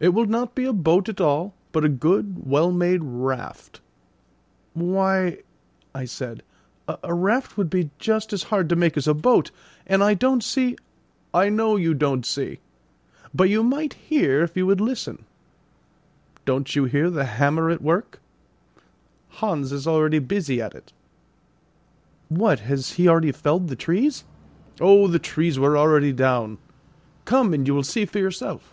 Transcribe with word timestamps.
"It 0.00 0.12
will 0.12 0.26
not 0.26 0.54
be 0.54 0.66
a 0.66 0.72
boat 0.74 1.08
at 1.08 1.18
all, 1.18 1.54
but 1.72 1.82
a 1.82 1.88
good, 1.88 2.44
well 2.46 2.70
made 2.70 3.02
raft." 3.02 3.80
"Why," 4.74 5.38
I 5.94 6.04
said, 6.04 6.42
"a 7.02 7.14
raft 7.14 7.56
would 7.56 7.70
be 7.70 7.88
just 7.98 8.30
as 8.34 8.42
hard 8.42 8.68
to 8.68 8.76
make 8.76 8.98
as 8.98 9.08
a 9.08 9.14
boat, 9.14 9.50
and 9.86 10.04
I 10.04 10.12
don't 10.12 10.44
see" 10.44 10.76
"I 11.42 11.48
know 11.48 11.76
you 11.76 11.94
don't 11.94 12.26
see; 12.26 12.58
but 13.32 13.48
you 13.48 13.62
might 13.62 13.94
hear 13.94 14.42
if 14.42 14.54
you 14.58 14.66
would 14.66 14.78
listen. 14.80 15.24
Don't 16.44 16.76
you 16.76 16.84
hear 16.84 17.08
the 17.08 17.24
hammer 17.24 17.70
at 17.70 17.80
work? 17.80 18.20
Hans 19.38 19.72
is 19.72 19.86
already 19.86 20.18
busy 20.18 20.60
at 20.60 20.74
it." 20.74 20.92
"What, 22.28 22.60
has 22.60 22.92
he 22.92 23.08
already 23.08 23.32
felled 23.32 23.68
the 23.68 23.74
trees?" 23.76 24.24
"Oh, 24.82 25.06
the 25.06 25.18
trees 25.18 25.58
were 25.58 25.78
already 25.78 26.12
down. 26.12 26.58
Come, 27.24 27.54
and 27.54 27.66
you 27.66 27.74
will 27.74 27.82
see 27.82 28.04
for 28.04 28.18
yourself." 28.18 28.72